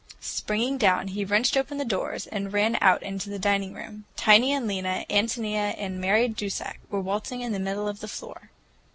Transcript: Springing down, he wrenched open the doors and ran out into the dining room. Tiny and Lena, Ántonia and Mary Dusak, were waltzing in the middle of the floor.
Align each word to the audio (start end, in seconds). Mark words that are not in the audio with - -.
Springing 0.23 0.79
down, 0.79 1.09
he 1.09 1.23
wrenched 1.23 1.55
open 1.55 1.77
the 1.77 1.85
doors 1.85 2.25
and 2.25 2.53
ran 2.53 2.75
out 2.81 3.03
into 3.03 3.29
the 3.29 3.37
dining 3.37 3.75
room. 3.75 4.05
Tiny 4.15 4.51
and 4.51 4.65
Lena, 4.67 5.05
Ántonia 5.11 5.75
and 5.77 6.01
Mary 6.01 6.27
Dusak, 6.27 6.79
were 6.89 6.99
waltzing 7.01 7.41
in 7.41 7.51
the 7.51 7.59
middle 7.59 7.87
of 7.87 7.99
the 7.99 8.07
floor. 8.07 8.49